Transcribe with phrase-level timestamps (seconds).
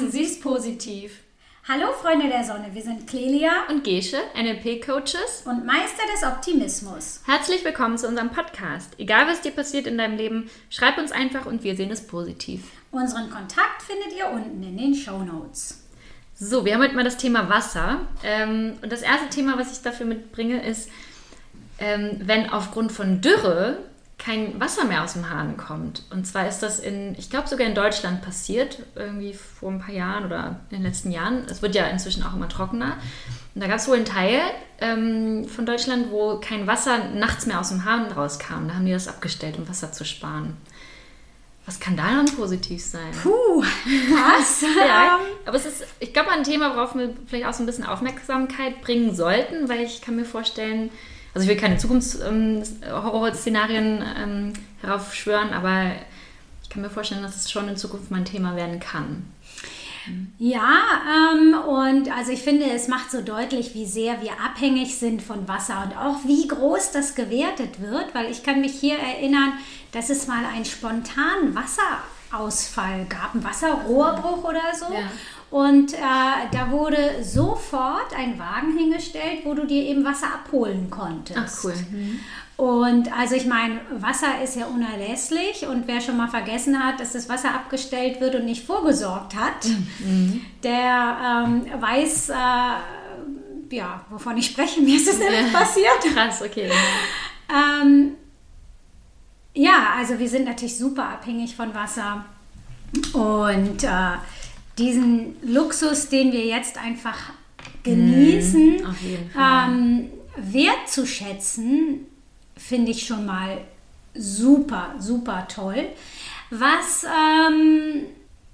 [0.00, 1.20] Wachsen Sie es positiv.
[1.68, 7.20] Hallo Freunde der Sonne, wir sind Clelia und Gesche, NLP-Coaches und Meister des Optimismus.
[7.26, 8.94] Herzlich willkommen zu unserem Podcast.
[8.96, 12.62] Egal was dir passiert in deinem Leben, schreib uns einfach und wir sehen es positiv.
[12.90, 15.82] Unseren Kontakt findet ihr unten in den Show Notes.
[16.34, 18.00] So, wir haben heute mal das Thema Wasser.
[18.24, 20.88] Ähm, und das erste Thema, was ich dafür mitbringe, ist,
[21.78, 23.76] ähm, wenn aufgrund von Dürre
[24.22, 26.04] kein Wasser mehr aus dem Hahn kommt.
[26.10, 29.94] Und zwar ist das in, ich glaube sogar in Deutschland passiert, irgendwie vor ein paar
[29.94, 31.46] Jahren oder in den letzten Jahren.
[31.48, 32.98] Es wird ja inzwischen auch immer trockener.
[33.54, 34.40] Und da gab es wohl einen Teil
[34.80, 38.68] ähm, von Deutschland, wo kein Wasser nachts mehr aus dem Hahn rauskam.
[38.68, 40.56] Da haben die das abgestellt, um Wasser zu sparen.
[41.64, 43.12] Was kann da dann positiv sein?
[43.22, 44.62] Puh, was?
[44.86, 47.86] ja, aber es ist, ich glaube, ein Thema, worauf wir vielleicht auch so ein bisschen
[47.86, 50.90] Aufmerksamkeit bringen sollten, weil ich kann mir vorstellen,
[51.34, 55.92] also ich will keine Zukunftshorrorszenarien ähm, ähm, heraufschwören, aber
[56.62, 59.24] ich kann mir vorstellen, dass es schon in Zukunft mal ein Thema werden kann.
[60.38, 65.22] Ja, ähm, und also ich finde, es macht so deutlich, wie sehr wir abhängig sind
[65.22, 69.52] von Wasser und auch wie groß das gewertet wird, weil ich kann mich hier erinnern,
[69.92, 74.92] dass es mal einen spontanen Wasserausfall gab, einen Wasserrohrbruch oder so.
[74.92, 75.10] Ja.
[75.50, 75.96] Und äh,
[76.52, 81.38] da wurde sofort ein Wagen hingestellt, wo du dir eben Wasser abholen konntest.
[81.38, 81.74] Ach cool.
[81.90, 82.20] Mhm.
[82.56, 87.12] Und also ich meine, Wasser ist ja unerlässlich und wer schon mal vergessen hat, dass
[87.12, 89.66] das Wasser abgestellt wird und nicht vorgesorgt hat,
[89.98, 90.42] mhm.
[90.62, 94.82] der ähm, weiß, äh, ja, wovon ich spreche.
[94.82, 95.58] Mir ist es nämlich ja.
[95.58, 96.14] passiert.
[96.14, 96.70] Krass, okay.
[97.48, 98.12] Ähm,
[99.54, 102.24] ja, also wir sind natürlich super abhängig von Wasser
[103.14, 104.18] und äh,
[104.80, 107.32] diesen Luxus, den wir jetzt einfach
[107.82, 112.06] genießen, mm, ähm, wertzuschätzen,
[112.56, 113.58] finde ich schon mal
[114.14, 115.86] super, super toll.
[116.50, 118.06] Was ähm,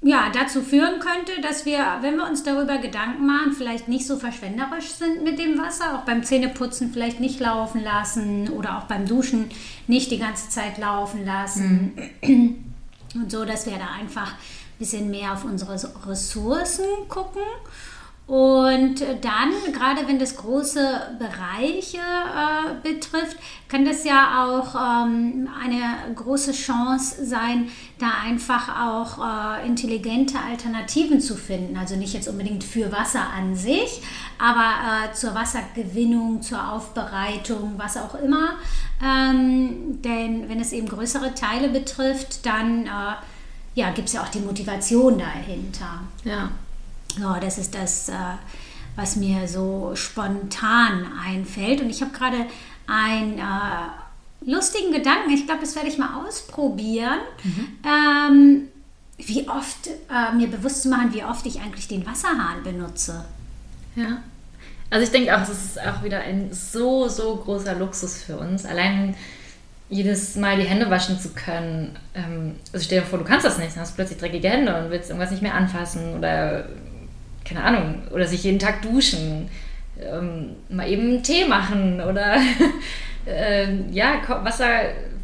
[0.03, 4.19] ja, dazu führen könnte, dass wir, wenn wir uns darüber Gedanken machen, vielleicht nicht so
[4.19, 9.06] verschwenderisch sind mit dem Wasser, auch beim Zähneputzen vielleicht nicht laufen lassen oder auch beim
[9.06, 9.51] Duschen
[9.87, 11.93] nicht die ganze Zeit laufen lassen.
[12.22, 12.56] Mhm.
[13.15, 14.34] Und so, dass wir da einfach
[14.79, 15.75] bisschen mehr auf unsere
[16.07, 17.43] Ressourcen gucken.
[18.27, 23.37] Und dann, gerade wenn das große Bereiche äh, betrifft,
[23.69, 27.69] kann das ja auch ähm, eine große Chance sein,
[28.01, 31.77] da einfach auch äh, intelligente Alternativen zu finden.
[31.77, 34.03] Also nicht jetzt unbedingt für Wasser an sich,
[34.41, 34.73] aber
[35.11, 38.55] äh, zur Wassergewinnung, zur Aufbereitung, was auch immer.
[39.05, 42.89] Ähm, denn wenn es eben größere Teile betrifft, dann äh,
[43.77, 46.01] ja, gibt es ja auch die Motivation dahinter.
[46.25, 46.51] Ja.
[47.19, 48.15] So, das ist das, äh,
[48.97, 51.83] was mir so spontan einfällt.
[51.83, 52.47] Und ich habe gerade
[52.87, 57.19] einen äh, lustigen Gedanken, ich glaube, das werde ich mal ausprobieren.
[57.45, 57.69] Mhm.
[57.85, 58.69] Ähm,
[59.19, 63.27] wie oft äh, mir bewusst zu machen, wie oft ich eigentlich den Wasserhahn benutze.
[63.95, 64.23] Ja.
[64.89, 68.65] Also ich denke auch, es ist auch wieder ein so, so großer Luxus für uns.
[68.65, 69.15] Allein
[69.89, 71.97] jedes Mal die Hände waschen zu können.
[72.15, 74.77] Ähm, also stell dir vor, du kannst das nicht, dann hast du plötzlich dreckige Hände
[74.77, 76.67] und willst irgendwas nicht mehr anfassen oder
[77.47, 79.49] keine Ahnung, oder sich jeden Tag duschen,
[80.01, 82.37] ähm, mal eben Tee machen oder
[83.27, 84.67] äh, ja, Wasser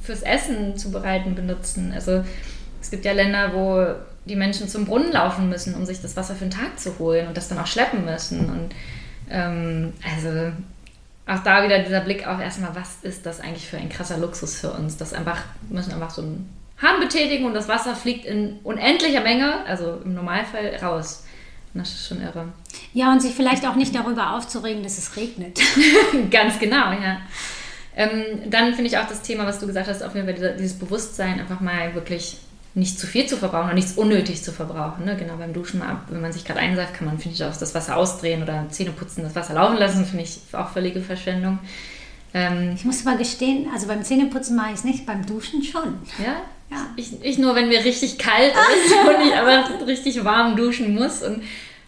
[0.02, 1.92] fürs Essen zubereiten benutzen.
[1.92, 2.24] Also
[2.80, 3.86] es gibt ja Länder, wo
[4.24, 7.26] die Menschen zum Brunnen laufen müssen, um sich das Wasser für den Tag zu holen
[7.28, 8.48] und das dann auch schleppen müssen.
[8.48, 8.74] Und
[9.30, 10.52] ähm, also
[11.26, 14.56] auch da wieder dieser Blick auf erstmal, was ist das eigentlich für ein krasser Luxus
[14.56, 14.96] für uns?
[14.96, 16.50] Das einfach, wir müssen einfach so einen
[16.80, 21.24] Hahn betätigen und das Wasser fliegt in unendlicher Menge, also im Normalfall, raus.
[21.74, 22.48] Das ist schon irre.
[22.92, 25.60] Ja, und sich vielleicht auch nicht darüber aufzuregen, dass es regnet.
[26.30, 27.18] Ganz genau, ja.
[27.96, 30.78] Ähm, dann finde ich auch das Thema, was du gesagt hast, auf jeden Fall dieses
[30.78, 32.38] Bewusstsein, einfach mal wirklich
[32.74, 35.04] nicht zu viel zu verbrauchen oder nichts unnötig zu verbrauchen.
[35.04, 35.16] Ne?
[35.16, 37.96] Genau beim Duschen, wenn man sich gerade einseift, kann man, finde ich, auch das Wasser
[37.96, 41.58] ausdrehen oder Zähne putzen, das Wasser laufen lassen, finde ich auch völlige Verschwendung.
[42.34, 45.98] Ähm, ich muss aber gestehen, also beim Zähneputzen mache ich es nicht, beim Duschen schon.
[46.18, 46.36] Ja?
[46.70, 46.86] Ja.
[46.96, 51.22] Ich, ich nur, wenn mir richtig kalt ist und ich aber richtig warm duschen muss
[51.22, 51.42] und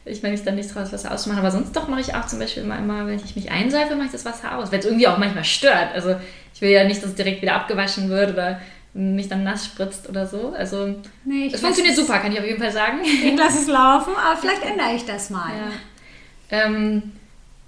[0.06, 2.38] ich meine, ich dann nicht das Wasser auszumachen, aber sonst doch mache ich auch zum
[2.38, 5.08] Beispiel immer, immer wenn ich mich einseife, mache ich das Wasser aus, weil es irgendwie
[5.08, 5.94] auch manchmal stört.
[5.94, 6.16] Also
[6.52, 8.60] ich will ja nicht, dass es direkt wieder abgewaschen wird oder
[8.94, 10.54] mich dann nass spritzt oder so.
[10.56, 10.94] Also
[11.24, 13.00] nee, es funktioniert super, kann ich auf jeden Fall sagen.
[13.04, 15.50] Ich lasse es laufen, aber vielleicht ändere ich das mal.
[15.50, 16.64] Ja.
[16.64, 17.12] Ähm,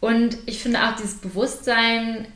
[0.00, 2.28] und ich finde auch dieses Bewusstsein,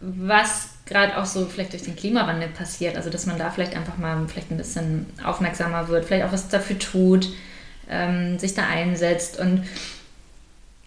[0.00, 3.96] was gerade auch so vielleicht durch den Klimawandel passiert, also dass man da vielleicht einfach
[3.98, 7.28] mal vielleicht ein bisschen aufmerksamer wird, vielleicht auch was dafür tut,
[7.88, 9.64] ähm, sich da einsetzt und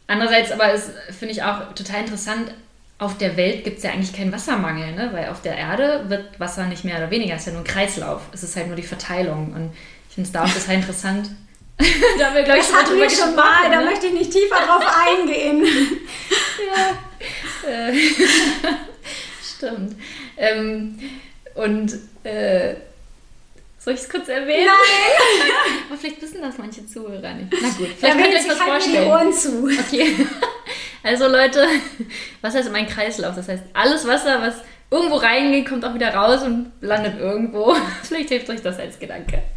[0.07, 2.53] andererseits aber ist, finde ich auch total interessant,
[2.97, 5.09] auf der Welt gibt es ja eigentlich keinen Wassermangel, ne?
[5.13, 7.67] weil auf der Erde wird Wasser nicht mehr oder weniger, es ist ja nur ein
[7.67, 9.53] Kreislauf, es ist halt nur die Verteilung.
[9.53, 9.71] Und
[10.09, 11.29] ich finde es da auch total interessant.
[11.77, 13.85] da haben wir, glaube ich, Das schon hatten wir schon mal, da ne?
[13.85, 14.83] möchte ich nicht tiefer drauf
[15.19, 15.65] eingehen.
[16.65, 17.69] ja.
[17.69, 17.93] Äh,
[19.57, 19.95] Stimmt.
[20.37, 20.97] Ähm,
[21.55, 21.93] und
[22.23, 22.75] äh,
[23.77, 24.67] soll ich es kurz erwähnen?
[24.67, 25.51] Nein,
[25.89, 27.53] Aber vielleicht wissen das manche Zuhörer nicht.
[27.61, 29.07] Na gut, da vielleicht könnt ihr euch halt mir die vorstellen.
[29.09, 29.69] Ohren zu.
[29.79, 30.27] Okay.
[31.05, 31.63] Also Leute,
[32.41, 33.35] Wasser ist immer ein Kreislauf.
[33.35, 34.55] Das heißt, alles Wasser, was
[34.89, 37.75] irgendwo reingeht, kommt auch wieder raus und landet irgendwo.
[38.03, 39.43] Vielleicht hilft euch das als Gedanke.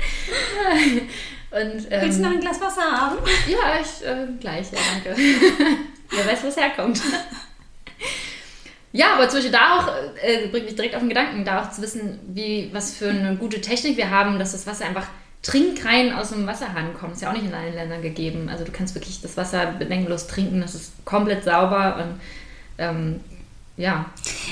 [1.51, 3.17] Und, ähm, Willst du noch ein Glas Wasser haben?
[3.49, 5.19] ja, ich äh, gleich, ja, danke.
[6.11, 7.01] Wer weiß, wo es herkommt.
[8.93, 9.89] Ja, aber zum Beispiel da auch,
[10.23, 13.37] äh, bringt mich direkt auf den Gedanken, da auch zu wissen, wie, was für eine
[13.37, 15.07] gute Technik wir haben, dass das Wasser einfach
[15.43, 17.15] trinkrein aus dem Wasserhahn kommt.
[17.15, 18.49] Ist ja auch nicht in allen Ländern gegeben.
[18.49, 22.21] Also du kannst wirklich das Wasser bedenkenlos trinken, das ist komplett sauber und
[22.79, 23.21] ähm,
[23.79, 24.05] ja.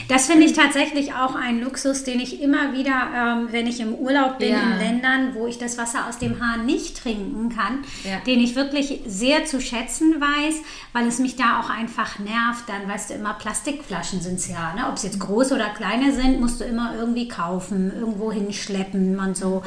[0.09, 3.93] Das finde ich tatsächlich auch ein Luxus, den ich immer wieder, ähm, wenn ich im
[3.95, 4.61] Urlaub bin Ja.
[4.63, 8.21] in Ländern, wo ich das Wasser aus dem Hahn nicht trinken kann, Ja.
[8.25, 10.55] den ich wirklich sehr zu schätzen weiß,
[10.93, 12.69] weil es mich da auch einfach nervt.
[12.69, 14.73] Dann weißt du immer, Plastikflaschen sind es ja.
[14.75, 14.87] Ne?
[14.89, 19.37] Ob es jetzt große oder kleine sind, musst du immer irgendwie kaufen, irgendwo hinschleppen und
[19.37, 19.63] so.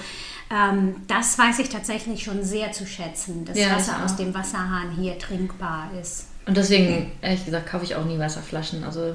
[0.52, 4.92] Ähm, das weiß ich tatsächlich schon sehr zu schätzen, dass Ja, Wasser aus dem Wasserhahn
[4.98, 6.28] hier trinkbar ist.
[6.48, 8.84] Und deswegen, ehrlich gesagt, kaufe ich auch nie Wasserflaschen.
[8.84, 9.14] Also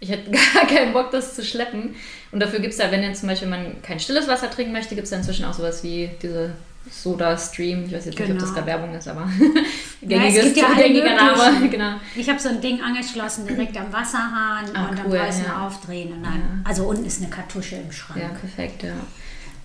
[0.00, 1.94] ich hätte gar keinen Bock, das zu schleppen.
[2.32, 4.94] Und dafür gibt es ja, wenn jetzt zum Beispiel man kein stilles Wasser trinken möchte,
[4.94, 6.50] gibt es ja inzwischen auch sowas wie diese
[6.90, 7.84] Soda Stream.
[7.86, 8.60] Ich weiß jetzt nicht, ob das Genau.
[8.60, 9.28] da Werbung ist, aber
[10.00, 11.68] Ja, es gängiges, ja alle gängiger Name.
[11.68, 11.92] Genau.
[12.16, 15.66] Ich habe so ein Ding angeschlossen direkt am Wasserhahn Ah, und cool, dann draußen ja.
[15.66, 18.20] aufdrehen und dann, also unten ist eine Kartusche im Schrank.
[18.22, 18.94] Ja, perfekt, ja.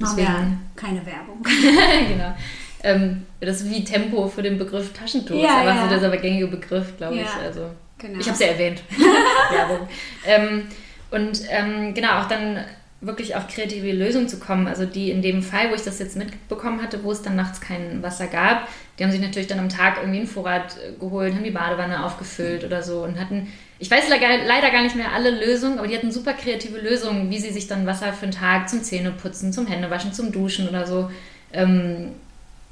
[0.02, 1.44] Deswegen, wir keine Werbung.
[2.10, 2.36] genau.
[2.84, 5.36] Ähm, das ist wie Tempo für den Begriff Taschentuch.
[5.42, 5.88] Ja, ist ja.
[5.90, 7.22] so dieser gängige Begriff, glaube ich.
[7.22, 7.70] Ja, Also,
[8.04, 8.20] genau.
[8.20, 8.84] Ich habe es ja erwähnt.
[9.52, 9.88] Werbung.
[10.26, 10.68] Ähm,
[11.10, 12.64] und ähm, genau, auch dann
[13.02, 14.68] wirklich auf kreative Lösungen zu kommen.
[14.68, 17.60] Also die in dem Fall, wo ich das jetzt mitbekommen hatte, wo es dann nachts
[17.60, 18.68] kein Wasser gab,
[18.98, 22.06] die haben sich natürlich dann am Tag irgendwie einen Vorrat äh, geholt, haben die Badewanne
[22.06, 25.96] aufgefüllt oder so und hatten, ich weiß leider gar nicht mehr alle Lösungen, aber die
[25.96, 29.68] hatten super kreative Lösungen, wie sie sich dann Wasser für den Tag zum Zähneputzen, zum
[29.68, 31.12] Händewaschen, zum Duschen oder so,
[31.52, 32.14] ähm,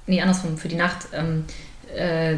[0.08, 1.46] nee, andersrum, für die Nacht ähm,
[1.96, 2.36] äh,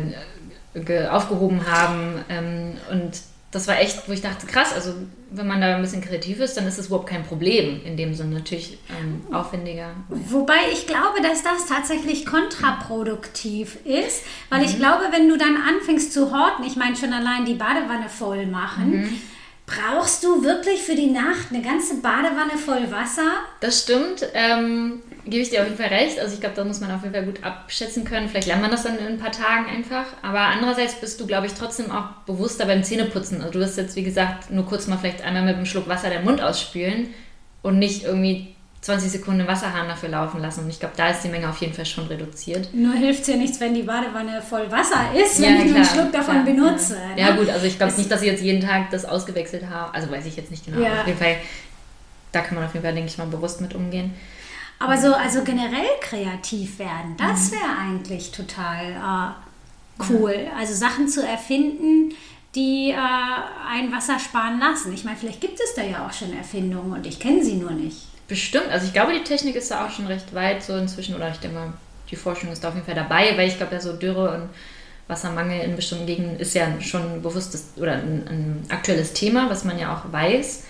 [1.12, 2.24] aufgehoben haben.
[2.30, 3.12] Ähm, und
[3.52, 4.94] das war echt, wo ich dachte, krass, also
[5.30, 8.14] wenn man da ein bisschen kreativ ist, dann ist es überhaupt kein Problem in dem
[8.16, 8.36] Sinne.
[8.36, 9.92] Natürlich ähm, aufwendiger.
[10.10, 14.66] Wobei ich glaube, dass das tatsächlich kontraproduktiv ist, weil Mhm.
[14.66, 18.46] ich glaube, wenn du dann anfängst zu horten, ich meine schon allein die Badewanne voll
[18.48, 19.20] machen, Mhm.
[19.66, 23.32] brauchst du wirklich für die Nacht eine ganze Badewanne voll Wasser?
[23.60, 24.26] Das stimmt.
[24.34, 26.20] Ähm, gebe ich dir auf jeden Fall recht.
[26.20, 28.30] Also ich glaube, da muss man auf jeden Fall gut abschätzen können.
[28.30, 30.06] Vielleicht lernt man das dann in ein paar Tagen einfach.
[30.22, 33.42] Aber andererseits bist du, glaube ich, trotzdem auch bewusster beim Zähneputzen.
[33.42, 36.10] Also du wirst jetzt, wie gesagt, nur kurz mal vielleicht einmal mit einem Schluck Wasser
[36.10, 37.08] den Mund ausspülen
[37.62, 38.54] und nicht irgendwie
[38.84, 40.66] 20 Sekunden den Wasserhahn dafür laufen lassen.
[40.66, 42.74] Und ich glaube, da ist die Menge auf jeden Fall schon reduziert.
[42.74, 45.86] Nur hilft es ja nichts, wenn die Badewanne voll Wasser ist, wenn ich nur einen
[45.86, 46.98] Schluck davon klar, benutze.
[47.16, 47.40] Ja, ja ne?
[47.40, 49.94] gut, also ich glaube nicht, dass ich jetzt jeden Tag das ausgewechselt habe.
[49.94, 50.82] Also weiß ich jetzt nicht genau.
[50.82, 51.00] Ja.
[51.00, 51.38] Auf jeden Fall,
[52.34, 54.14] da kann man auf jeden Fall, denke ich mal, bewusst mit umgehen.
[54.84, 57.56] Aber so, also generell kreativ werden, das Mhm.
[57.56, 60.36] wäre eigentlich total äh, cool.
[60.58, 62.14] Also Sachen zu erfinden,
[62.56, 64.94] die äh, ein Wasser sparen lassen.
[64.94, 67.72] Ich meine, vielleicht gibt es da ja auch schon Erfindungen und ich kenne sie nur
[67.72, 67.98] nicht.
[68.28, 68.68] Bestimmt.
[68.70, 71.16] Also ich glaube, die Technik ist da auch schon recht weit so inzwischen.
[71.16, 71.74] Oder ich denke mal,
[72.12, 74.50] die Forschung ist da auf jeden Fall dabei, weil ich glaube, ja so Dürre und
[75.08, 79.64] Wassermangel in bestimmten Gegenden ist ja schon ein bewusstes oder ein, ein aktuelles Thema, was
[79.66, 80.64] man ja auch weiß.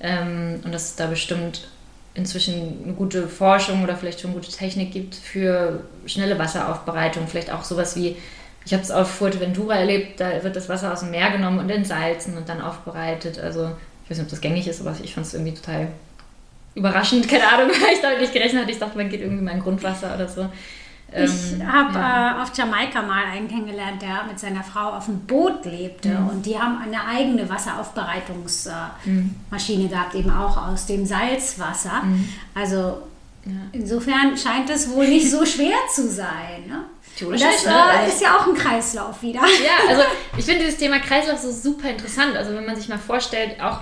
[0.00, 1.68] Ähm, und dass es da bestimmt
[2.14, 7.26] inzwischen eine gute Forschung oder vielleicht schon gute Technik gibt für schnelle Wasseraufbereitung.
[7.26, 8.16] Vielleicht auch sowas wie,
[8.64, 11.70] ich habe es auf Fuerteventura erlebt, da wird das Wasser aus dem Meer genommen und
[11.70, 13.38] entsalzen und dann aufbereitet.
[13.38, 13.70] Also
[14.04, 15.88] ich weiß nicht, ob das gängig ist, aber ich fand es irgendwie total
[16.74, 17.28] überraschend.
[17.28, 18.72] Keine Ahnung, weil ich damit nicht gerechnet hatte.
[18.72, 20.48] Ich dachte, man geht irgendwie mal in Grundwasser oder so.
[21.16, 22.38] Ich Ähm, habe ja.
[22.38, 26.28] äh, auf Jamaika mal einen kennengelernt, der mit seiner Frau auf dem Boot lebte Mhm.
[26.28, 32.02] und die haben eine eigene Wasseraufbereitungsmaschine gehabt, eben auch aus dem Salzwasser.
[32.04, 32.28] Mhm.
[32.54, 33.02] Also
[33.72, 36.66] insofern scheint es wohl nicht so schwer zu sein.
[36.68, 36.80] Ne?
[37.16, 37.72] Theoretisch das ne?
[37.72, 39.40] äh, Also- ist ja auch ein Kreislauf wieder.
[39.40, 40.02] Ja, also
[40.36, 42.36] ich finde dieses Thema Kreislauf so super interessant.
[42.36, 43.80] Also wenn man sich mal vorstellt, auch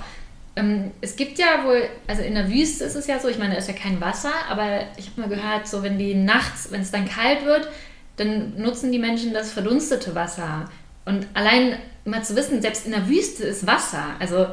[1.01, 3.59] es gibt ja wohl, also in der Wüste ist es ja so, ich meine, da
[3.59, 6.91] ist ja kein Wasser, aber ich habe mal gehört, so wenn die nachts, wenn es
[6.91, 7.69] dann kalt wird,
[8.17, 10.69] dann nutzen die Menschen das verdunstete Wasser.
[11.07, 14.05] Und allein mal zu wissen, selbst in der Wüste ist Wasser.
[14.19, 14.47] Also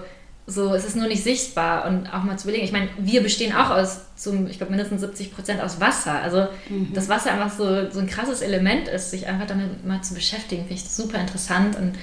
[0.47, 2.65] so, es ist nur nicht sichtbar und auch mal zu überlegen.
[2.65, 6.21] Ich meine, wir bestehen auch aus, zum, ich glaube, mindestens 70 Prozent aus Wasser.
[6.21, 6.47] Also,
[6.93, 10.65] dass Wasser einfach so, so ein krasses Element ist, sich einfach damit mal zu beschäftigen,
[10.65, 11.93] finde ich super interessant und ähm,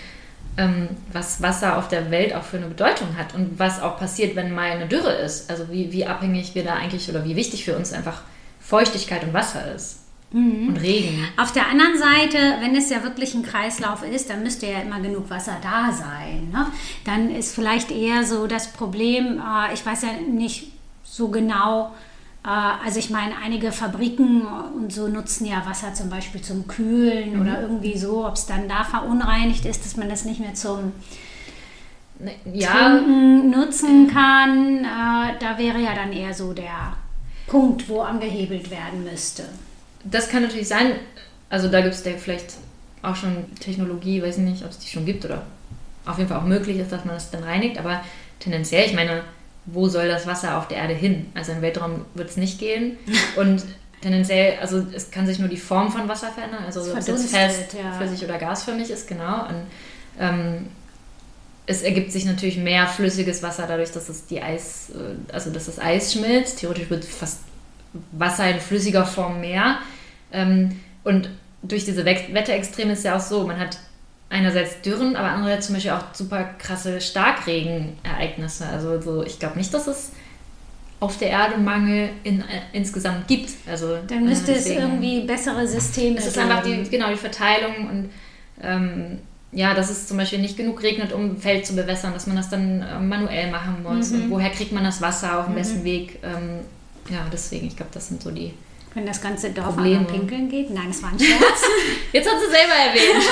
[1.12, 4.54] was Wasser auf der Welt auch für eine Bedeutung hat und was auch passiert, wenn
[4.54, 5.50] mal eine Dürre ist.
[5.50, 8.22] Also, wie, wie abhängig wir da eigentlich oder wie wichtig für uns einfach
[8.60, 10.00] Feuchtigkeit und Wasser ist.
[10.32, 10.68] mhm.
[10.68, 11.26] und Regen.
[11.36, 15.00] Auf der anderen Seite, wenn es ja wirklich ein Kreislauf ist, dann müsste ja immer
[15.00, 16.50] genug Wasser da sein.
[16.52, 16.66] Ne?
[17.04, 20.72] Dann ist vielleicht eher so das Problem, äh, ich weiß ja nicht
[21.04, 21.94] so genau,
[22.48, 27.40] also ich meine, einige Fabriken und so nutzen ja Wasser zum Beispiel zum Kühlen mhm.
[27.40, 30.92] oder irgendwie so, ob es dann da verunreinigt ist, dass man das nicht mehr zum
[32.20, 32.68] ne, ja.
[32.68, 34.84] Trinken nutzen kann.
[34.84, 36.96] Äh, da wäre ja dann eher so der
[37.48, 39.44] Punkt, wo angehebelt werden müsste.
[40.04, 40.92] Das kann natürlich sein.
[41.50, 42.54] Also da gibt es vielleicht
[43.02, 45.42] auch schon Technologie, weiß ich nicht, ob es die schon gibt oder
[46.04, 47.78] auf jeden Fall auch möglich ist, dass man das dann reinigt.
[47.78, 48.02] Aber
[48.38, 49.22] tendenziell, ich meine,
[49.66, 51.26] wo soll das Wasser auf der Erde hin?
[51.34, 52.96] Also im Weltraum wird es nicht gehen.
[53.36, 53.64] Und
[54.00, 57.30] tendenziell, also es kann sich nur die Form von Wasser verändern, also ob es jetzt
[57.30, 57.92] fest, ja.
[57.92, 59.46] flüssig oder gasförmig ist, genau.
[59.48, 59.66] Und
[60.20, 60.66] ähm,
[61.66, 65.66] es ergibt sich natürlich mehr flüssiges Wasser dadurch, dass es die Eis, äh, also dass
[65.66, 66.60] das Eis schmilzt.
[66.60, 67.40] Theoretisch wird fast
[68.12, 69.78] Wasser in flüssiger Form mehr.
[70.32, 71.30] Ähm, und
[71.62, 73.78] durch diese Wetterextreme ist ja auch so, man hat
[74.28, 78.66] einerseits Dürren, aber andererseits zum Beispiel auch super krasse Starkregenereignisse.
[78.66, 80.12] Also so, ich glaube nicht, dass es
[80.98, 83.50] auf der Erde Mangel in, äh, insgesamt gibt.
[83.68, 87.88] Also, Dann müsste äh, es irgendwie bessere Systeme Es ist einfach die, genau die Verteilung
[87.90, 88.10] und
[88.62, 89.18] ähm,
[89.52, 92.36] ja, dass es zum Beispiel nicht genug regnet, um ein Feld zu bewässern, dass man
[92.36, 94.10] das dann äh, manuell machen muss.
[94.10, 94.24] Mhm.
[94.24, 95.58] Und woher kriegt man das Wasser auf dem mhm.
[95.58, 96.18] besten Weg?
[96.22, 96.60] Ähm,
[97.10, 98.52] ja, deswegen, ich glaube, das sind so die
[98.96, 99.98] wenn das ganze Dorf Probleme.
[99.98, 100.70] an pinkeln geht?
[100.70, 101.62] Nein, das war ein Scherz.
[102.12, 103.24] Jetzt hat sie selber erwähnt.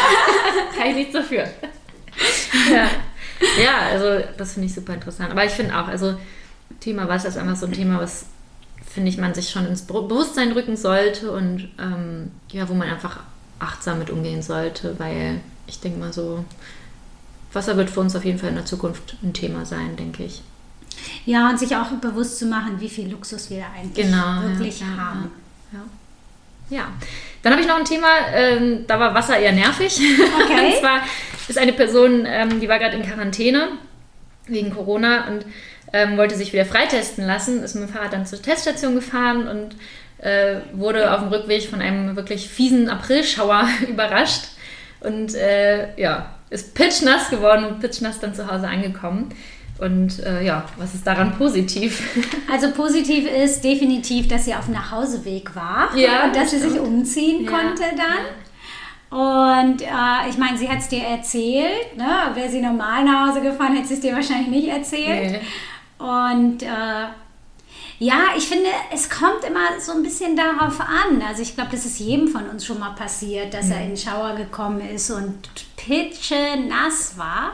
[0.76, 1.44] Kann ich nichts dafür.
[2.70, 2.90] ja.
[3.62, 5.30] ja, also das finde ich super interessant.
[5.30, 6.16] Aber ich finde auch, also
[6.80, 8.26] Thema Wasser ist einfach so ein Thema, was
[8.84, 13.20] finde ich, man sich schon ins Bewusstsein rücken sollte und ähm, ja, wo man einfach
[13.58, 16.44] achtsam mit umgehen sollte, weil ich denke mal so,
[17.54, 20.42] Wasser wird für uns auf jeden Fall in der Zukunft ein Thema sein, denke ich.
[21.24, 24.80] Ja, und sich auch bewusst zu machen, wie viel Luxus wir da eigentlich genau, wirklich
[24.80, 25.22] ja, haben.
[25.22, 25.43] Ja.
[26.70, 26.88] Ja.
[27.42, 29.98] Dann habe ich noch ein Thema, ähm, da war Wasser eher nervig.
[29.98, 30.66] Okay.
[30.66, 31.02] und zwar
[31.48, 33.68] ist eine Person, ähm, die war gerade in Quarantäne
[34.46, 35.44] wegen Corona und
[35.92, 39.76] ähm, wollte sich wieder freitesten lassen, ist mit dem Fahrrad dann zur Teststation gefahren und
[40.24, 44.44] äh, wurde auf dem Rückweg von einem wirklich fiesen Aprilschauer überrascht
[45.00, 49.30] und äh, ja, ist pitchnass geworden und pitchnass dann zu Hause angekommen.
[49.78, 52.02] Und äh, ja, was ist daran positiv?
[52.50, 56.78] Also positiv ist definitiv, dass sie auf dem Nachhauseweg war ja, und dass sie sich
[56.78, 57.50] umziehen ja.
[57.50, 58.24] konnte dann.
[59.10, 61.96] Und äh, ich meine, sie hat es dir erzählt.
[61.96, 62.06] Ne?
[62.34, 65.32] Wäre sie normal nach Hause gefahren, hätte sie es dir wahrscheinlich nicht erzählt.
[65.32, 65.40] Nee.
[65.98, 67.06] Und äh,
[67.98, 71.22] ja, ich finde, es kommt immer so ein bisschen darauf an.
[71.26, 73.72] Also ich glaube, das ist jedem von uns schon mal passiert, dass mhm.
[73.72, 77.52] er in den Shower gekommen ist und pitche nass war.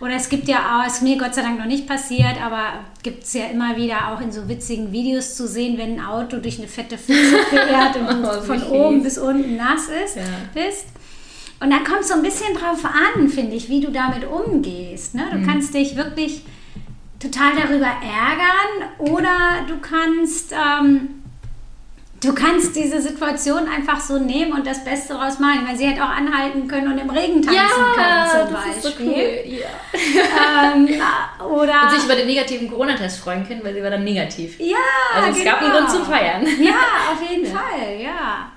[0.00, 3.24] Oder es gibt ja auch, ist mir Gott sei Dank noch nicht passiert, aber gibt
[3.24, 6.58] es ja immer wieder auch in so witzigen Videos zu sehen, wenn ein Auto durch
[6.58, 10.22] eine fette Pfütze fährt und oh, von oben bis unten nass ist, ja.
[10.54, 10.86] bist.
[11.60, 15.16] Und da kommt es so ein bisschen drauf an, finde ich, wie du damit umgehst.
[15.16, 15.24] Ne?
[15.32, 15.46] Du mhm.
[15.46, 16.42] kannst dich wirklich
[17.18, 21.17] total darüber ärgern oder du kannst ähm,
[22.22, 25.66] du kannst diese Situation einfach so nehmen und das Beste daraus machen.
[25.66, 27.62] Weil sie hätte auch anhalten können und im Regen tanzen ja,
[27.94, 28.90] können zum das Beispiel.
[28.90, 29.58] Ist so cool.
[29.58, 30.72] ja.
[30.74, 30.88] ähm,
[31.50, 34.58] oder und sich über den negativen Corona-Test freuen können, weil sie war dann negativ.
[34.58, 34.76] Ja,
[35.14, 35.50] Also es genau.
[35.50, 36.42] gab einen Grund zum Feiern.
[36.60, 37.50] Ja, auf jeden ja.
[37.52, 38.52] Fall, ja.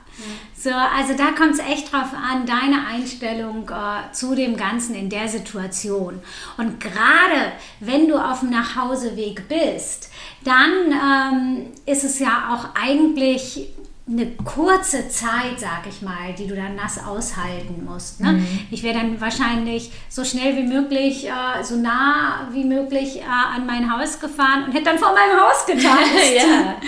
[0.61, 5.09] So, also da kommt es echt drauf an, deine Einstellung äh, zu dem Ganzen in
[5.09, 6.19] der Situation.
[6.55, 10.11] Und gerade wenn du auf dem Nachhauseweg bist,
[10.43, 13.69] dann ähm, ist es ja auch eigentlich
[14.07, 18.19] eine kurze Zeit, sag ich mal, die du dann nass aushalten musst.
[18.19, 18.33] Ne?
[18.33, 18.59] Mhm.
[18.69, 23.65] Ich wäre dann wahrscheinlich so schnell wie möglich, äh, so nah wie möglich äh, an
[23.65, 26.11] mein Haus gefahren und hätte dann vor meinem Haus getanzt.
[26.35, 26.75] ja, ja.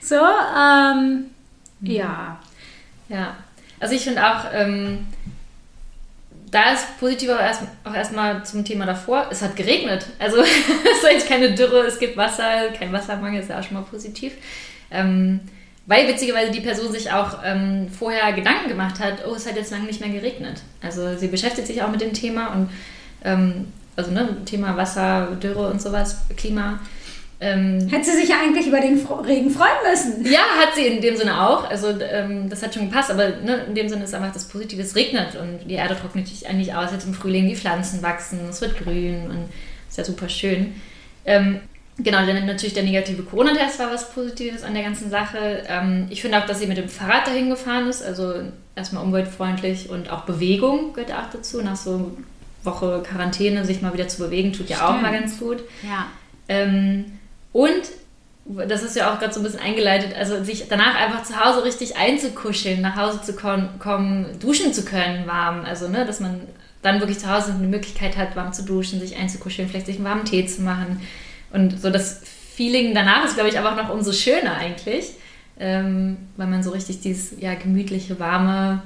[0.00, 1.26] So, ähm,
[1.80, 1.90] mhm.
[1.90, 2.38] ja.
[3.08, 3.36] Ja,
[3.80, 5.06] also ich finde auch, ähm,
[6.50, 10.06] da ist positiv auch, erst, auch erstmal zum Thema davor, es hat geregnet.
[10.18, 13.82] Also es ist keine Dürre, es gibt Wasser, kein Wassermangel, ist ja auch schon mal
[13.82, 14.32] positiv.
[14.90, 15.40] Ähm,
[15.86, 19.70] weil witzigerweise die Person sich auch ähm, vorher Gedanken gemacht hat, oh, es hat jetzt
[19.70, 20.60] lange nicht mehr geregnet.
[20.82, 22.70] Also sie beschäftigt sich auch mit dem Thema und
[23.24, 26.78] ähm, also ne, Thema Wasser, Dürre und sowas, Klima.
[27.40, 30.24] Ähm, Hätte sie sich ja eigentlich über den Regen freuen müssen.
[30.24, 31.68] Ja, hat sie in dem Sinne auch.
[31.70, 34.82] Also ähm, das hat schon gepasst, aber ne, in dem Sinne ist einfach das Positive,
[34.82, 36.90] es regnet und die Erde trocknet sich eigentlich aus.
[36.92, 39.48] Jetzt im Frühling die Pflanzen wachsen, es wird grün und
[39.88, 40.74] ist ja super schön.
[41.24, 41.60] Ähm,
[41.96, 45.62] genau, dann natürlich der negative Corona-Test war was Positives an der ganzen Sache.
[45.68, 48.34] Ähm, ich finde auch, dass sie mit dem Fahrrad dahin gefahren ist, also
[48.74, 51.62] erstmal umweltfreundlich und auch Bewegung gehört auch dazu.
[51.62, 52.16] Nach so
[52.64, 54.90] Woche Quarantäne sich mal wieder zu bewegen, tut ja Stimmt.
[54.90, 55.58] auch mal ganz gut.
[55.88, 56.06] Ja.
[57.52, 57.82] Und
[58.66, 61.64] das ist ja auch gerade so ein bisschen eingeleitet, also sich danach einfach zu Hause
[61.64, 65.64] richtig einzukuscheln, nach Hause zu kommen, duschen zu können warm.
[65.64, 66.40] Also, ne, dass man
[66.82, 70.04] dann wirklich zu Hause eine Möglichkeit hat, warm zu duschen, sich einzukuscheln, vielleicht sich einen
[70.04, 71.00] warmen Tee zu machen.
[71.52, 72.22] Und so das
[72.54, 75.12] Feeling danach ist, glaube ich, aber auch noch umso schöner eigentlich,
[75.58, 78.82] ähm, weil man so richtig dieses ja, gemütliche, warme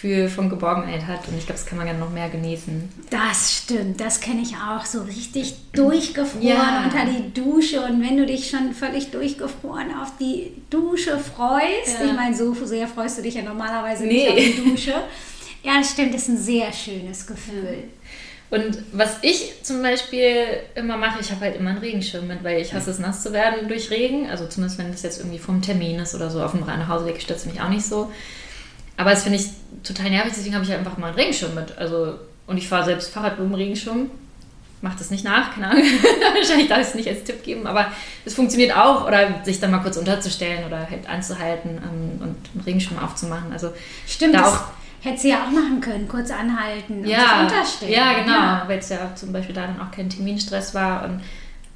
[0.00, 1.26] Gefühl von Geborgenheit hat.
[1.26, 2.88] Und ich glaube, das kann man ja noch mehr genießen.
[3.10, 4.84] Das stimmt, das kenne ich auch.
[4.84, 6.84] So richtig durchgefroren ja.
[6.84, 7.80] unter die Dusche.
[7.84, 12.06] Und wenn du dich schon völlig durchgefroren auf die Dusche freust, ja.
[12.06, 14.32] ich meine, so sehr freust du dich ja normalerweise nee.
[14.32, 14.94] nicht auf die Dusche.
[15.64, 17.82] Ja, das stimmt, das ist ein sehr schönes Gefühl.
[18.50, 20.44] Und was ich zum Beispiel
[20.76, 23.32] immer mache, ich habe halt immer einen Regenschirm mit, weil ich hasse es nass zu
[23.32, 24.30] werden durch Regen.
[24.30, 26.40] Also zumindest wenn das jetzt irgendwie vom Termin ist oder so.
[26.40, 28.12] Auf dem Nachhauseweg stört es mich auch nicht so.
[28.98, 29.46] Aber das finde ich
[29.84, 31.78] total nervig, deswegen habe ich halt einfach mal einen Regenschirm mit.
[31.78, 34.10] Also, und ich fahre selbst Fahrrad mit dem Regenschirm.
[34.80, 35.84] Macht das nicht nach, keine Ahnung.
[36.34, 37.86] Wahrscheinlich darf ich es nicht als Tipp geben, aber
[38.24, 39.06] es funktioniert auch.
[39.06, 43.52] Oder sich dann mal kurz unterzustellen oder halt anzuhalten ähm, und einen Regenschirm aufzumachen.
[43.52, 43.70] Also
[44.06, 44.60] Stimmt, da auch.
[45.00, 47.92] Hätte sie ja auch machen können, kurz anhalten und ja, sich unterstellen.
[47.92, 48.64] Ja, genau, ja.
[48.66, 51.20] weil es ja zum Beispiel da dann auch kein Terminstress war und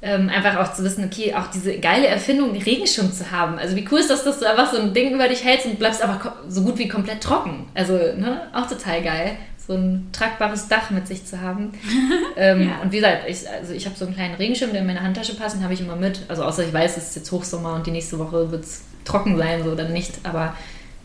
[0.03, 3.57] ähm, einfach auch zu wissen, okay, auch diese geile Erfindung, den Regenschirm zu haben.
[3.57, 5.79] Also wie cool ist das, dass du einfach so ein Ding über dich hältst und
[5.79, 7.67] bleibst aber so gut wie komplett trocken.
[7.73, 11.71] Also, ne, auch total geil, so ein tragbares Dach mit sich zu haben.
[12.35, 12.81] ähm, ja.
[12.83, 15.35] Und wie gesagt, ich, also ich habe so einen kleinen Regenschirm, der in meine Handtasche
[15.35, 16.19] passt, den habe ich immer mit.
[16.27, 19.37] Also außer ich weiß, es ist jetzt Hochsommer und die nächste Woche wird es trocken
[19.37, 20.19] sein, so dann nicht.
[20.23, 20.53] Aber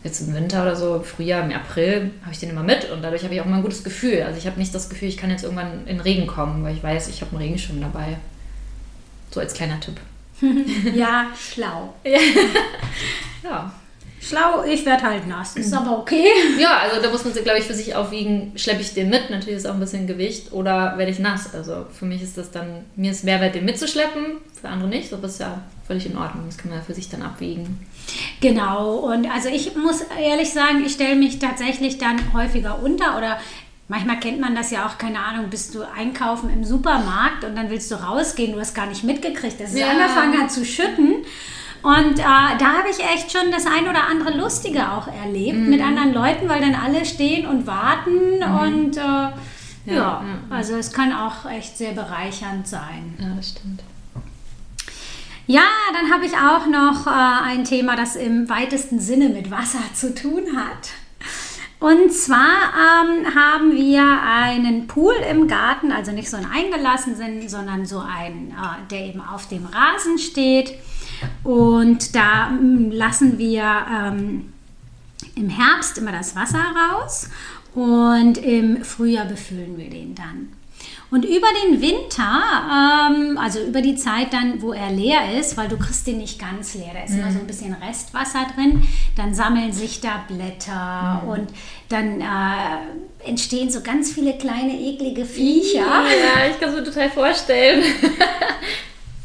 [0.03, 3.23] jetzt im Winter oder so, Frühjahr, im April, habe ich den immer mit und dadurch
[3.23, 4.23] habe ich auch immer ein gutes Gefühl.
[4.23, 6.83] Also ich habe nicht das Gefühl, ich kann jetzt irgendwann in Regen kommen, weil ich
[6.83, 8.17] weiß, ich habe einen Regenschirm dabei.
[9.31, 9.99] So als kleiner Tipp.
[10.95, 11.93] ja, schlau.
[13.43, 13.73] ja.
[14.21, 15.55] Schlau, ich werde halt nass.
[15.55, 16.27] Ist aber okay.
[16.59, 19.29] Ja, also da muss man sich, glaube ich, für sich aufwiegen, schleppe ich den mit,
[19.29, 21.53] natürlich ist auch ein bisschen Gewicht, oder werde ich nass.
[21.53, 25.23] Also für mich ist das dann, mir ist Mehrwert, den mitzuschleppen, für andere nicht, aber
[25.23, 26.43] das ist ja völlig in Ordnung.
[26.47, 27.79] Das kann man ja für sich dann abwiegen.
[28.41, 33.39] Genau, und also ich muss ehrlich sagen, ich stelle mich tatsächlich dann häufiger unter oder
[33.89, 37.71] Manchmal kennt man das ja auch, keine Ahnung, bist du einkaufen im Supermarkt und dann
[37.71, 39.89] willst du rausgehen, du hast gar nicht mitgekriegt, dass es ja.
[39.89, 41.25] angefangen hat zu schütten.
[41.81, 45.69] Und äh, da habe ich echt schon das ein oder andere Lustige auch erlebt mhm.
[45.71, 48.59] mit anderen Leuten, weil dann alle stehen und warten mhm.
[48.59, 49.33] und äh, ja,
[49.85, 53.15] ja, ja, also es kann auch echt sehr bereichernd sein.
[53.17, 53.81] Ja, das stimmt.
[55.47, 59.81] Ja, dann habe ich auch noch äh, ein Thema, das im weitesten Sinne mit Wasser
[59.95, 60.91] zu tun hat.
[61.79, 67.85] Und zwar ähm, haben wir einen Pool im Garten, also nicht so einen eingelassenen, sondern
[67.85, 70.73] so einen, äh, der eben auf dem Rasen steht.
[71.43, 74.53] Und da mm, lassen wir ähm,
[75.35, 77.29] im Herbst immer das Wasser raus
[77.73, 80.58] und im Frühjahr befüllen wir den dann.
[81.11, 85.67] Und über den Winter, ähm, also über die Zeit dann, wo er leer ist, weil
[85.67, 87.19] du kriegst den nicht ganz leer, da ist mhm.
[87.19, 91.29] immer so ein bisschen Restwasser drin, dann sammeln sich da Blätter mhm.
[91.29, 91.49] und
[91.89, 95.79] dann äh, entstehen so ganz viele kleine eklige Viecher.
[95.79, 97.83] Ja, ich kann es mir total vorstellen.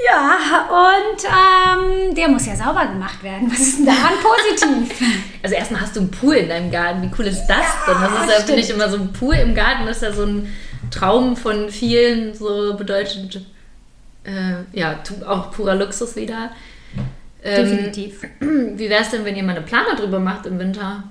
[0.04, 3.50] Ja, und ähm, der muss ja sauber gemacht werden.
[3.50, 4.98] Was ist denn daran positiv?
[5.42, 7.02] Also erstmal hast du einen Pool in deinem Garten.
[7.02, 8.00] Wie cool ist das ja, denn?
[8.00, 9.84] Das ist ja, finde ich, immer so ein Pool im Garten.
[9.84, 10.50] Das ist ja so ein
[10.94, 13.40] Traum von vielen, so bedeutet,
[14.24, 16.50] äh, ja, auch purer Luxus wieder.
[17.42, 18.22] Ähm, Definitiv.
[18.40, 21.04] Wie wäre es denn, wenn ihr mal eine Planer drüber macht im Winter?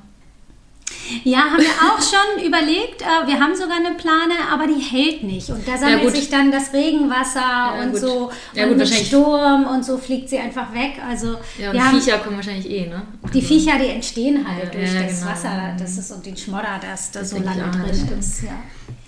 [1.24, 3.02] Ja, haben wir auch schon überlegt.
[3.02, 5.50] Äh, wir haben sogar eine Plane, aber die hält nicht.
[5.50, 8.00] Und da sammelt ja, sich dann das Regenwasser ja, und gut.
[8.00, 8.32] so.
[8.54, 10.94] Ja, und gut, Sturm und so fliegt sie einfach weg.
[11.08, 13.02] Also, ja, und die Viecher kommen wahrscheinlich eh, ne?
[13.34, 13.48] Die also.
[13.48, 15.32] Viecher, die entstehen halt durch das genau.
[15.32, 18.44] Wasser das ist, und den Schmodder, das da so lange drin ist.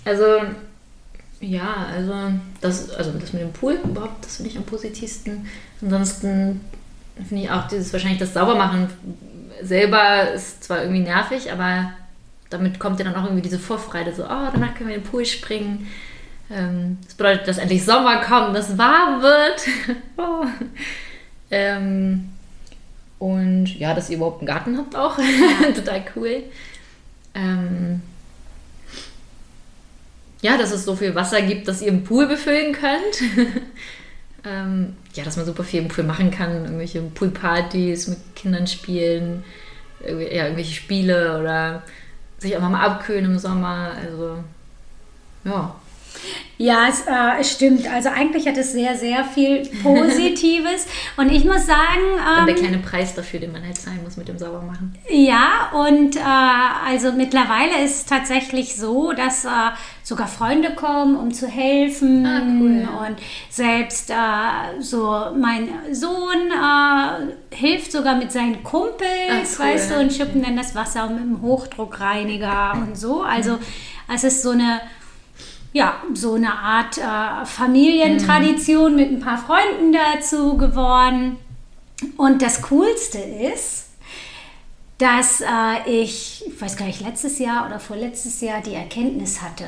[0.06, 0.24] Also,
[1.40, 2.14] ja, also
[2.60, 5.46] das, also das mit dem Pool überhaupt, das finde ich am positivsten.
[5.82, 6.60] Ansonsten
[7.28, 8.88] finde ich auch dieses wahrscheinlich das Saubermachen
[9.62, 11.92] selber ist zwar irgendwie nervig, aber
[12.50, 15.10] damit kommt ja dann auch irgendwie diese Vorfreude, so, oh, danach können wir in den
[15.10, 15.88] Pool springen.
[16.50, 19.66] Ähm, das bedeutet, dass endlich Sommer kommt, dass es warm wird.
[20.18, 20.44] oh.
[21.50, 22.28] ähm,
[23.18, 25.18] und ja, dass ihr überhaupt einen Garten habt auch.
[25.74, 26.44] Total cool.
[27.34, 28.02] Ähm,
[30.42, 33.22] ja, dass es so viel Wasser gibt, dass ihr einen Pool befüllen könnt.
[34.44, 39.44] ähm, ja, dass man super viel im Pool machen kann, irgendwelche Poolpartys mit Kindern spielen,
[40.00, 41.82] ja, irgendwelche Spiele oder
[42.38, 43.92] sich einfach mal abkühlen im Sommer.
[44.00, 44.44] Also,
[45.44, 45.74] ja.
[46.58, 47.86] Ja, es, äh, es stimmt.
[47.86, 50.86] Also eigentlich hat es sehr, sehr viel Positives.
[51.16, 51.76] und ich muss sagen.
[52.40, 54.96] Ähm, der kleine Preis dafür, den man halt zahlen muss mit dem Saubermachen.
[55.10, 56.20] Ja, und äh,
[56.88, 59.48] also mittlerweile ist es tatsächlich so, dass äh,
[60.02, 62.24] sogar Freunde kommen, um zu helfen.
[62.24, 62.88] Ah, cool.
[63.06, 63.16] Und
[63.50, 64.14] selbst äh,
[64.80, 69.66] so mein Sohn äh, hilft sogar mit seinen Kumpels, Ah, cool.
[69.74, 73.22] weißt du, und schippen dann das Wasser mit dem Hochdruckreiniger und so.
[73.22, 73.58] Also
[74.12, 74.80] es ist so eine
[75.76, 81.36] ja, so eine Art äh, Familientradition mit ein paar Freunden dazu geworden.
[82.16, 83.88] Und das Coolste ist,
[84.96, 85.44] dass äh,
[85.86, 89.64] ich, ich weiß gar nicht, letztes Jahr oder vorletztes Jahr die Erkenntnis hatte,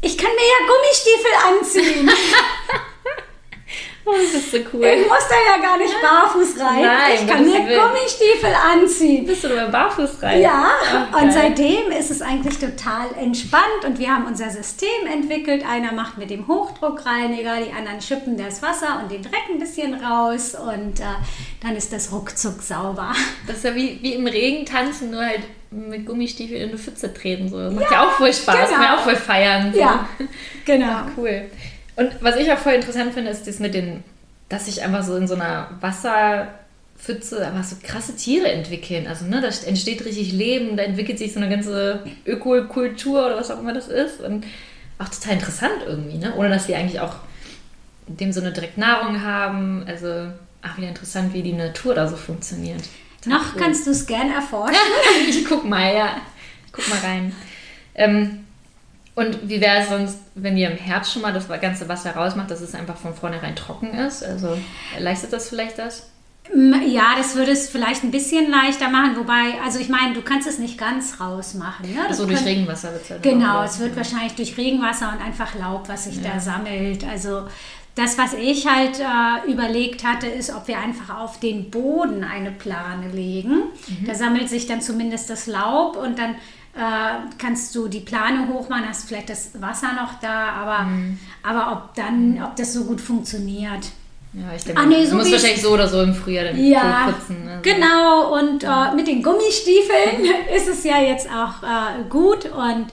[0.00, 2.10] ich kann mir ja Gummistiefel anziehen.
[4.16, 4.84] Das ist so cool.
[4.84, 6.82] Ich muss da ja gar nicht barfuß rein.
[6.82, 7.58] Nein, ich kann mir.
[7.58, 9.26] Gummistiefel anziehen.
[9.26, 10.42] Bist du nur barfuß rein?
[10.42, 10.70] Ja,
[11.12, 15.64] Ach, und seitdem ist es eigentlich total entspannt und wir haben unser System entwickelt.
[15.68, 19.94] Einer macht mit dem Hochdruckreiniger, die anderen schippen das Wasser und den Dreck ein bisschen
[19.94, 21.04] raus und äh,
[21.62, 23.14] dann ist das ruckzuck sauber.
[23.46, 27.12] Das ist ja wie, wie im Regen tanzen, nur halt mit Gummistiefeln in eine Pfütze
[27.12, 27.48] treten.
[27.48, 27.58] So.
[27.58, 28.70] Das macht ja auch voll Spaß, genau.
[28.70, 29.72] kann man auch voll feiern.
[29.72, 29.78] So.
[29.78, 30.08] Ja,
[30.64, 31.02] genau.
[31.16, 31.50] Cool.
[31.98, 34.04] Und was ich auch voll interessant finde, ist das mit den,
[34.48, 39.08] dass sich einfach so in so einer Wasserpfütze einfach so krasse Tiere entwickeln.
[39.08, 43.50] Also, ne, da entsteht richtig Leben, da entwickelt sich so eine ganze Ökokultur oder was
[43.50, 44.20] auch immer das ist.
[44.20, 44.46] Und
[45.00, 46.36] auch total interessant irgendwie, ne?
[46.36, 47.16] Ohne dass die eigentlich auch
[48.06, 49.82] in dem Sinne direkt Nahrung haben.
[49.88, 50.28] Also,
[50.62, 52.82] auch wieder interessant, wie die Natur da so funktioniert.
[53.26, 53.60] Noch cool.
[53.60, 54.76] kannst du es gern erforschen.
[55.28, 56.20] ich guck mal, ja.
[56.70, 57.34] Guck mal rein.
[57.96, 58.44] Ähm,
[59.18, 62.50] und wie wäre es sonst, wenn ihr im Herbst schon mal das ganze Wasser rausmacht,
[62.50, 64.22] dass es einfach von vornherein trocken ist?
[64.24, 64.56] Also
[64.98, 66.10] leistet das vielleicht das?
[66.86, 70.48] Ja, das würde es vielleicht ein bisschen leichter machen, wobei, also ich meine, du kannst
[70.48, 71.86] es nicht ganz rausmachen.
[71.94, 72.14] Ne?
[72.14, 75.54] So durch könnt- Regenwasser wird es halt Genau, es wird wahrscheinlich durch Regenwasser und einfach
[75.56, 76.30] Laub, was sich Ja.
[76.34, 77.04] da sammelt.
[77.06, 77.42] Also
[77.96, 82.50] das, was ich halt äh, überlegt hatte, ist, ob wir einfach auf den Boden eine
[82.52, 83.64] Plane legen.
[83.88, 84.06] Mhm.
[84.06, 86.36] Da sammelt sich dann zumindest das Laub und dann
[87.38, 91.18] kannst du die Plane hochmachen, hast vielleicht das Wasser noch da, aber, Mhm.
[91.42, 93.84] aber ob dann, ob das so gut funktioniert.
[94.34, 96.44] Ja, ich denke, Ah, nee, du so musst wie- wahrscheinlich so oder so im Frühjahr
[96.44, 97.44] den Ja, Pool putzen.
[97.44, 97.58] Ne?
[97.62, 98.34] genau.
[98.38, 102.86] Und äh, mit den Gummistiefeln ist es ja jetzt auch äh, gut und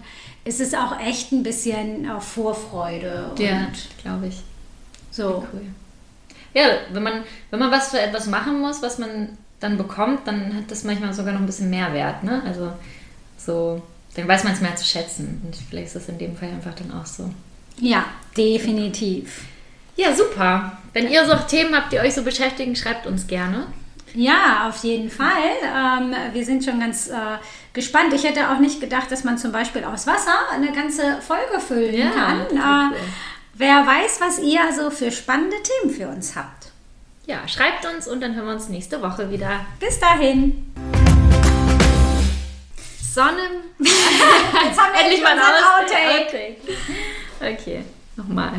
[0.45, 3.31] es ist auch echt ein bisschen äh, Vorfreude.
[3.37, 3.67] Ja,
[4.01, 4.41] glaube ich.
[5.11, 5.45] so.
[5.53, 5.61] Cool.
[6.53, 10.55] Ja, wenn man, wenn man was für etwas machen muss, was man dann bekommt, dann
[10.55, 12.23] hat das manchmal sogar noch ein bisschen mehr Wert.
[12.23, 12.41] Ne?
[12.45, 12.71] Also
[13.45, 13.81] so,
[14.15, 15.41] dann weiß man es mehr zu schätzen.
[15.43, 17.29] Und vielleicht ist das in dem Fall einfach dann auch so.
[17.79, 18.05] Ja,
[18.37, 19.43] definitiv.
[19.95, 20.77] Ja, super.
[20.93, 23.67] Wenn ihr so Themen habt, die euch so beschäftigen, schreibt uns gerne.
[24.13, 25.27] Ja, auf jeden Fall.
[25.63, 27.37] Ähm, wir sind schon ganz äh,
[27.73, 28.13] gespannt.
[28.13, 31.95] Ich hätte auch nicht gedacht, dass man zum Beispiel aus Wasser eine ganze Folge füllen
[31.95, 32.93] Ja, kann.
[32.93, 32.97] Äh,
[33.55, 36.71] wer weiß, was ihr so für spannende Themen für uns habt.
[37.25, 39.65] Ja, schreibt uns und dann hören wir uns nächste Woche wieder.
[39.79, 40.73] Bis dahin.
[43.15, 43.63] Sonne.
[43.79, 46.25] Jetzt haben wir Endlich mal ein Outtake.
[46.25, 46.57] Outtake.
[47.39, 47.85] Okay,
[48.17, 48.51] nochmal.